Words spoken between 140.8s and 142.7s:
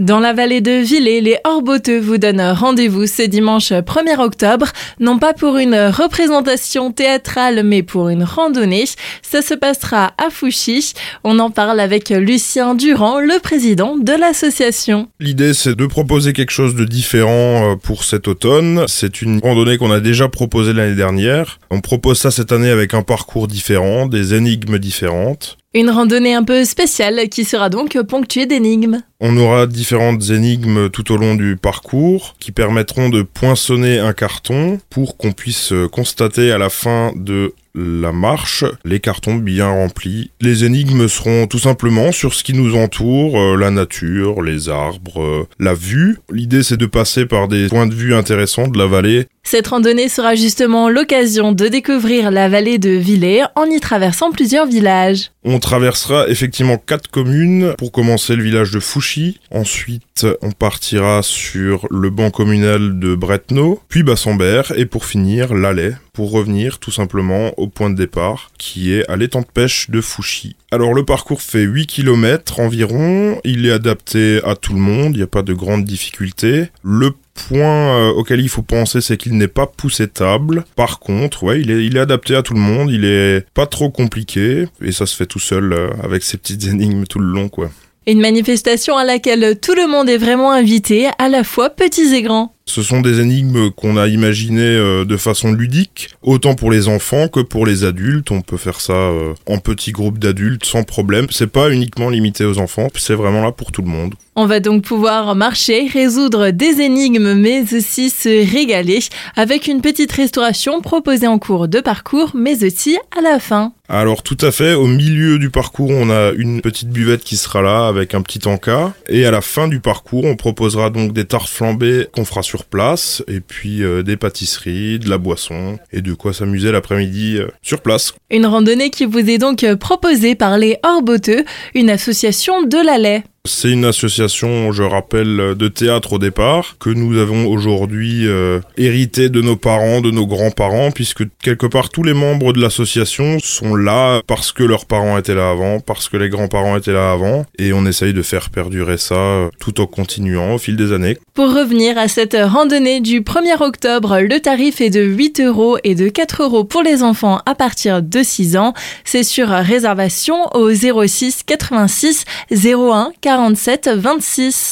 puisque quelque part tous les membres de